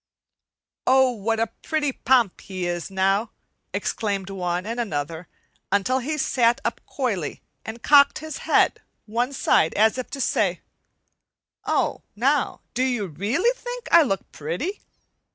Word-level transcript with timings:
"Oh, 0.87 1.11
what 1.11 1.39
a 1.39 1.45
pretty 1.61 1.91
Pomp 1.91 2.41
he 2.41 2.65
is 2.65 2.89
now!" 2.89 3.29
exclaimed 3.71 4.31
one 4.31 4.65
and 4.65 4.79
another, 4.79 5.27
until 5.71 5.99
he 5.99 6.17
sat 6.17 6.59
up 6.65 6.81
coyly 6.87 7.43
and 7.63 7.83
cocked 7.83 8.17
his 8.17 8.37
head 8.39 8.81
one 9.05 9.31
side 9.31 9.75
as 9.75 9.99
if 9.99 10.09
to 10.09 10.19
say: 10.19 10.61
"Oh, 11.65 12.01
now, 12.15 12.61
do 12.73 12.81
you 12.81 13.05
really 13.05 13.51
think 13.59 13.89
I 13.91 14.01
look 14.01 14.31
pretty?" 14.31 14.81